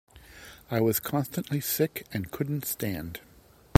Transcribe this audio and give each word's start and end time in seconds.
I 0.71 0.81
was 0.81 0.99
constantly 0.99 1.61
sick 1.61 2.07
and 2.11 2.31
couldn't 2.31 2.65
stand. 2.65 3.19